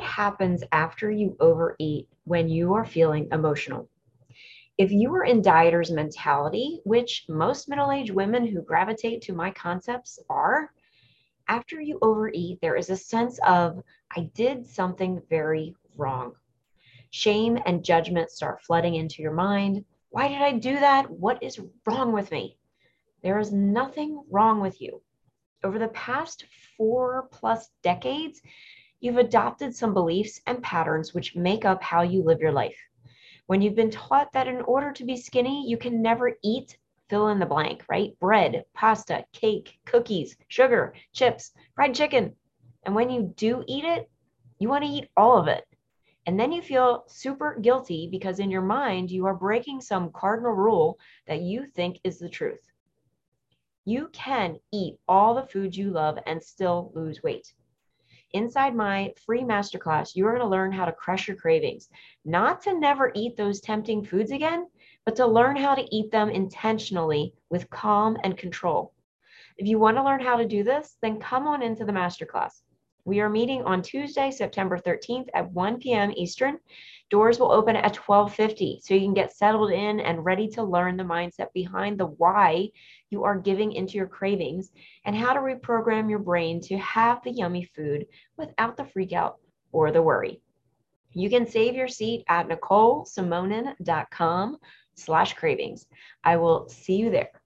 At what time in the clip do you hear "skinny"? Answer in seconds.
35.16-35.66